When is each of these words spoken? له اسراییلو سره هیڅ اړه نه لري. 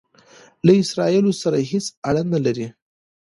له 0.65 0.73
اسراییلو 0.83 1.31
سره 1.41 1.57
هیڅ 1.71 1.85
اړه 2.09 2.23
نه 2.33 2.39
لري. 2.45 2.67